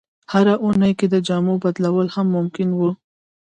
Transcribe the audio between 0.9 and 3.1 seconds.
کې د جامو بدلول هم ممکن وو.